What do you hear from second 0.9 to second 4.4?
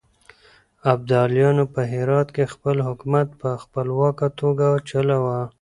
ابداليانو په هرات کې خپل حکومت په خپلواکه